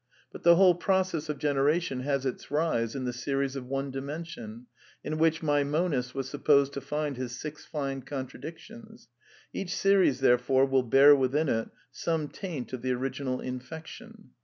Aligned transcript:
But 0.31 0.41
the 0.41 0.55
whole 0.55 0.73
process 0.73 1.29
of 1.29 1.37
generation 1.37 1.99
has 1.99 2.25
its 2.25 2.49
rise 2.49 2.95
in 2.95 3.05
the 3.05 3.13
series 3.13 3.55
of 3.55 3.67
one 3.67 3.91
dimension, 3.91 4.65
in 5.03 5.19
which 5.19 5.43
my 5.43 5.63
monist 5.63 6.15
was 6.15 6.27
supposed 6.27 6.73
to 6.73 6.81
find 6.81 7.17
his 7.17 7.39
six 7.39 7.65
fine 7.67 8.01
contradictions; 8.01 9.09
each 9.53 9.75
series 9.75 10.19
therefore 10.19 10.65
will 10.65 10.81
bear 10.81 11.15
within 11.15 11.49
it 11.49 11.69
some 11.91 12.29
taint 12.29 12.73
of 12.73 12.81
the 12.81 12.93
original 12.93 13.41
in 13.41 13.59
fection. 13.59 14.31